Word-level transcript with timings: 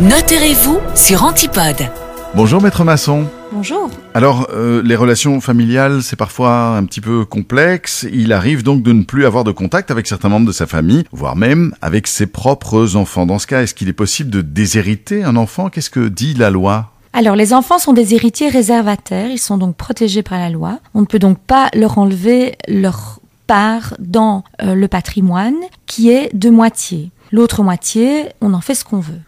Notez-vous 0.00 0.80
sur 0.94 1.24
Antipode. 1.24 1.90
Bonjour 2.34 2.62
maître 2.62 2.84
maçon. 2.84 3.26
Bonjour. 3.52 3.90
Alors, 4.14 4.48
euh, 4.50 4.82
les 4.82 4.96
relations 4.96 5.42
familiales, 5.42 6.02
c'est 6.02 6.16
parfois 6.16 6.68
un 6.68 6.86
petit 6.86 7.02
peu 7.02 7.26
complexe. 7.26 8.06
Il 8.10 8.32
arrive 8.32 8.62
donc 8.62 8.82
de 8.82 8.94
ne 8.94 9.02
plus 9.02 9.26
avoir 9.26 9.44
de 9.44 9.52
contact 9.52 9.90
avec 9.90 10.06
certains 10.06 10.30
membres 10.30 10.46
de 10.46 10.52
sa 10.52 10.66
famille, 10.66 11.04
voire 11.12 11.36
même 11.36 11.74
avec 11.82 12.06
ses 12.06 12.24
propres 12.24 12.96
enfants. 12.96 13.26
Dans 13.26 13.38
ce 13.38 13.46
cas, 13.46 13.60
est-ce 13.60 13.74
qu'il 13.74 13.90
est 13.90 13.92
possible 13.92 14.30
de 14.30 14.40
déshériter 14.40 15.22
un 15.22 15.36
enfant? 15.36 15.68
Qu'est-ce 15.68 15.90
que 15.90 16.08
dit 16.08 16.32
la 16.32 16.48
loi? 16.48 16.92
Alors, 17.12 17.36
les 17.36 17.52
enfants 17.52 17.78
sont 17.78 17.92
des 17.92 18.14
héritiers 18.14 18.48
réservataires, 18.48 19.30
ils 19.30 19.38
sont 19.38 19.58
donc 19.58 19.76
protégés 19.76 20.22
par 20.22 20.38
la 20.38 20.48
loi. 20.48 20.78
On 20.94 21.02
ne 21.02 21.06
peut 21.06 21.18
donc 21.18 21.38
pas 21.40 21.68
leur 21.74 21.98
enlever 21.98 22.56
leur 22.68 23.20
part 23.46 23.92
dans 23.98 24.44
euh, 24.62 24.74
le 24.74 24.88
patrimoine 24.88 25.56
qui 25.84 26.08
est 26.10 26.34
de 26.34 26.48
moitié. 26.48 27.10
L'autre 27.32 27.62
moitié, 27.62 28.28
on 28.40 28.54
en 28.54 28.62
fait 28.62 28.74
ce 28.74 28.84
qu'on 28.84 29.00
veut. 29.00 29.20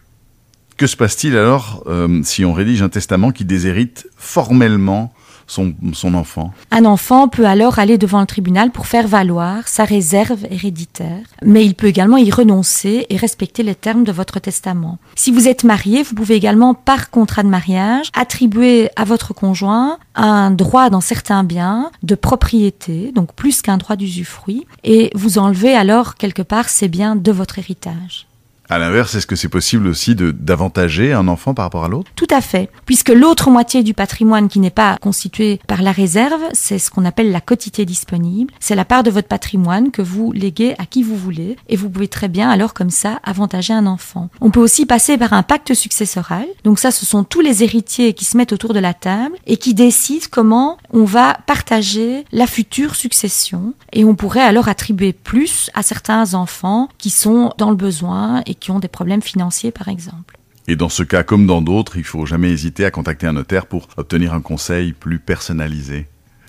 Que 0.77 0.87
se 0.87 0.97
passe-t-il 0.97 1.37
alors 1.37 1.83
euh, 1.87 2.21
si 2.23 2.45
on 2.45 2.53
rédige 2.53 2.81
un 2.81 2.89
testament 2.89 3.31
qui 3.31 3.45
déshérite 3.45 4.07
formellement 4.17 5.13
son, 5.45 5.75
son 5.93 6.13
enfant? 6.13 6.51
Un 6.71 6.85
enfant 6.85 7.27
peut 7.27 7.45
alors 7.45 7.79
aller 7.79 7.97
devant 7.97 8.21
le 8.21 8.25
tribunal 8.25 8.71
pour 8.71 8.87
faire 8.87 9.07
valoir 9.07 9.67
sa 9.67 9.85
réserve 9.85 10.45
héréditaire, 10.49 11.25
mais 11.43 11.65
il 11.65 11.75
peut 11.75 11.87
également 11.87 12.17
y 12.17 12.31
renoncer 12.31 13.05
et 13.09 13.17
respecter 13.17 13.61
les 13.61 13.75
termes 13.75 14.03
de 14.03 14.11
votre 14.11 14.39
testament. 14.39 14.97
Si 15.15 15.31
vous 15.31 15.47
êtes 15.47 15.63
marié, 15.63 16.01
vous 16.01 16.15
pouvez 16.15 16.35
également, 16.35 16.73
par 16.73 17.11
contrat 17.11 17.43
de 17.43 17.49
mariage, 17.49 18.09
attribuer 18.13 18.89
à 18.95 19.03
votre 19.03 19.33
conjoint 19.33 19.97
un 20.15 20.49
droit 20.51 20.89
dans 20.89 21.01
certains 21.01 21.43
biens 21.43 21.91
de 22.01 22.15
propriété, 22.15 23.11
donc 23.13 23.33
plus 23.33 23.61
qu'un 23.61 23.77
droit 23.77 23.95
d'usufruit, 23.95 24.65
et 24.83 25.11
vous 25.13 25.37
enlevez 25.37 25.75
alors 25.75 26.15
quelque 26.15 26.41
part 26.41 26.69
ces 26.69 26.87
biens 26.87 27.15
de 27.15 27.31
votre 27.31 27.59
héritage. 27.59 28.27
À 28.69 28.79
l'inverse, 28.79 29.13
est-ce 29.15 29.27
que 29.27 29.35
c'est 29.35 29.49
possible 29.49 29.87
aussi 29.87 30.15
d'avantager 30.15 31.11
un 31.11 31.27
enfant 31.27 31.53
par 31.53 31.65
rapport 31.65 31.83
à 31.83 31.89
l'autre? 31.89 32.09
Tout 32.15 32.27
à 32.29 32.39
fait, 32.39 32.69
puisque 32.85 33.09
l'autre 33.09 33.49
moitié 33.49 33.83
du 33.83 33.93
patrimoine 33.93 34.47
qui 34.47 34.59
n'est 34.59 34.69
pas 34.69 34.97
constituée 35.01 35.59
par 35.67 35.81
la 35.81 35.91
réserve, 35.91 36.41
c'est 36.53 36.79
ce 36.79 36.89
qu'on 36.89 37.05
appelle 37.05 37.31
la 37.31 37.41
quotité 37.41 37.85
disponible. 37.85 38.53
C'est 38.59 38.75
la 38.75 38.85
part 38.85 39.03
de 39.03 39.11
votre 39.11 39.27
patrimoine 39.27 39.91
que 39.91 40.01
vous 40.01 40.31
léguez 40.31 40.75
à 40.77 40.85
qui 40.85 41.03
vous 41.03 41.17
voulez, 41.17 41.57
et 41.67 41.75
vous 41.75 41.89
pouvez 41.89 42.07
très 42.07 42.29
bien 42.29 42.49
alors 42.49 42.73
comme 42.73 42.89
ça 42.89 43.19
avantager 43.23 43.73
un 43.73 43.85
enfant. 43.85 44.29
On 44.39 44.49
peut 44.49 44.61
aussi 44.61 44.85
passer 44.85 45.17
par 45.17 45.33
un 45.33 45.43
pacte 45.43 45.73
successoral. 45.73 46.45
Donc 46.63 46.79
ça, 46.79 46.91
ce 46.91 47.05
sont 47.05 47.25
tous 47.25 47.41
les 47.41 47.63
héritiers 47.63 48.13
qui 48.13 48.25
se 48.25 48.37
mettent 48.37 48.53
autour 48.53 48.73
de 48.73 48.79
la 48.79 48.93
table 48.93 49.35
et 49.45 49.57
qui 49.57 49.73
décident 49.73 50.25
comment 50.31 50.77
on 50.91 51.03
va 51.03 51.37
partager 51.47 52.23
la 52.31 52.47
future 52.47 52.95
succession, 52.95 53.73
et 53.91 54.05
on 54.05 54.15
pourrait 54.15 54.41
alors 54.41 54.69
attribuer 54.69 55.11
plus 55.11 55.69
à 55.73 55.83
certains 55.83 56.33
enfants 56.33 56.87
qui 56.97 57.09
sont 57.09 57.53
dans 57.57 57.69
le 57.69 57.75
besoin 57.75 58.41
qui 58.55 58.71
ont 58.71 58.79
des 58.79 58.87
problèmes 58.87 59.21
financiers, 59.21 59.71
par 59.71 59.87
exemple. 59.87 60.37
Et 60.67 60.75
dans 60.75 60.89
ce 60.89 61.03
cas, 61.03 61.23
comme 61.23 61.45
dans 61.45 61.61
d'autres, 61.61 61.97
il 61.97 62.03
faut 62.03 62.25
jamais 62.25 62.49
hésiter 62.49 62.85
à 62.85 62.91
contacter 62.91 63.27
un 63.27 63.33
notaire 63.33 63.65
pour 63.65 63.87
obtenir 63.97 64.33
un 64.33 64.41
conseil 64.41 64.93
plus 64.93 65.19
personnalisé. 65.19 66.07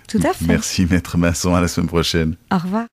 Tout 0.08 0.20
à 0.22 0.32
fait. 0.32 0.47
Merci 0.47 0.86
maître 0.86 1.19
maçon, 1.19 1.55
à 1.55 1.60
la 1.60 1.69
semaine 1.69 1.88
prochaine. 1.88 2.36
Au 2.52 2.58
revoir. 2.58 2.86